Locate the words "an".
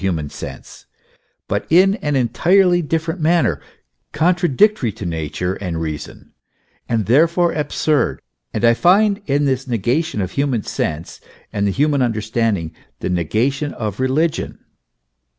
1.97-2.15